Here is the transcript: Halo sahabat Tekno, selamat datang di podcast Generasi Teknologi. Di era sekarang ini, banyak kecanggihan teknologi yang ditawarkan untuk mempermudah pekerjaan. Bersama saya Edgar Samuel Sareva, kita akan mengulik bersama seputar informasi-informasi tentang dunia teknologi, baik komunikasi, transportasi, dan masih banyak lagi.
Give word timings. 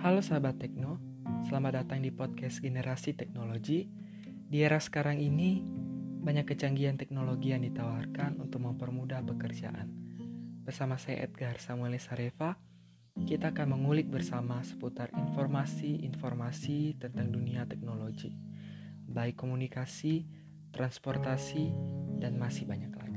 Halo 0.00 0.24
sahabat 0.24 0.56
Tekno, 0.56 0.96
selamat 1.44 1.84
datang 1.84 2.00
di 2.00 2.08
podcast 2.08 2.64
Generasi 2.64 3.12
Teknologi. 3.12 3.84
Di 4.24 4.64
era 4.64 4.80
sekarang 4.80 5.20
ini, 5.20 5.60
banyak 6.24 6.48
kecanggihan 6.48 6.96
teknologi 6.96 7.52
yang 7.52 7.60
ditawarkan 7.60 8.40
untuk 8.40 8.64
mempermudah 8.64 9.20
pekerjaan. 9.20 9.92
Bersama 10.64 10.96
saya 10.96 11.28
Edgar 11.28 11.60
Samuel 11.60 12.00
Sareva, 12.00 12.56
kita 13.28 13.52
akan 13.52 13.76
mengulik 13.76 14.08
bersama 14.08 14.64
seputar 14.64 15.12
informasi-informasi 15.12 16.96
tentang 16.96 17.28
dunia 17.28 17.68
teknologi, 17.68 18.32
baik 19.04 19.36
komunikasi, 19.36 20.24
transportasi, 20.72 21.76
dan 22.16 22.40
masih 22.40 22.64
banyak 22.64 22.88
lagi. 22.96 23.09